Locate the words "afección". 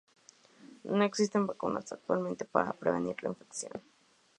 3.29-3.83